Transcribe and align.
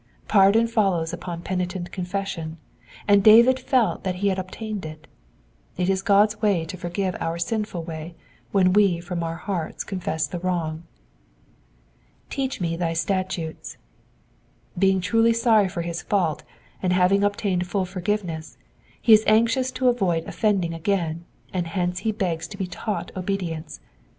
Pardon 0.27 0.65
follows 0.65 1.13
upon 1.13 1.43
penitent 1.43 1.91
confession, 1.91 2.57
and 3.07 3.23
David 3.23 3.59
felt 3.59 4.03
that 4.03 4.15
he 4.15 4.29
had 4.29 4.39
obtained 4.39 4.83
it. 4.83 5.05
It 5.77 5.91
is 5.91 6.01
God's 6.01 6.41
way 6.41 6.65
to 6.65 6.75
forgive 6.75 7.15
our 7.19 7.37
sinful 7.37 7.83
way 7.83 8.15
when 8.51 8.73
we 8.73 8.99
from 8.99 9.21
our 9.21 9.35
hearts 9.35 9.83
confess 9.83 10.25
the 10.25 10.39
wrong. 10.39 10.85
*^ 12.27 12.29
Teach 12.31 12.59
me 12.59 12.75
thy 12.75 12.93
statutes.'*^ 12.93 13.77
Being 14.75 15.01
truly 15.01 15.33
sorry 15.33 15.69
for 15.69 15.83
his 15.83 16.01
fault, 16.01 16.41
and 16.81 16.93
having 16.93 17.23
obtained 17.23 17.67
full 17.67 17.85
forgiveness, 17.85 18.57
he 18.99 19.13
is 19.13 19.23
anxious 19.27 19.69
to 19.73 19.87
avoid 19.87 20.23
offending 20.25 20.73
again, 20.73 21.25
and 21.53 21.67
hence 21.67 21.99
he 21.99 22.11
begs 22.11 22.47
to 22.47 22.57
be 22.57 22.65
taught 22.65 23.11
obedience. 23.15 23.79